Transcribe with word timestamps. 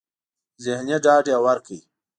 ذهني 0.63 0.97
ډاډ 1.03 1.25
يې 1.31 1.37
ورکړ. 1.45 1.79